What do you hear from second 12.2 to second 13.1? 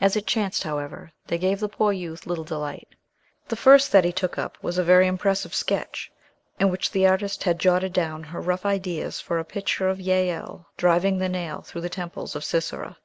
of Sisera.